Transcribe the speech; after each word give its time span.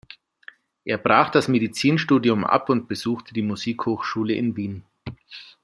Er 0.83 0.97
brach 0.97 1.29
das 1.29 1.47
Medizinstudium 1.47 2.43
ab 2.43 2.69
und 2.69 2.87
besuchte 2.87 3.35
die 3.35 3.43
Musikhochschule 3.43 4.33
in 4.33 4.55
Wien. 4.57 4.83